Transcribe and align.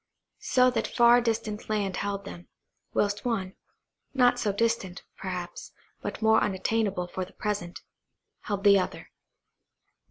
So 0.39 0.71
that 0.71 0.87
far 0.87 1.21
distant 1.21 1.69
land 1.69 1.97
held 1.97 2.25
them, 2.25 2.47
whilst 2.91 3.23
one–not 3.23 4.39
so 4.39 4.51
distant, 4.51 5.03
perhaps, 5.15 5.73
but 6.01 6.23
more 6.23 6.41
unattainable 6.41 7.05
for 7.05 7.23
the 7.23 7.33
present–held 7.33 8.63
the 8.63 8.79
other. 8.79 9.11